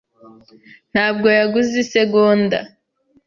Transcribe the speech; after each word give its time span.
ntabwo 0.91 1.27
yaguze 1.37 1.71
isegonda. 1.83 2.59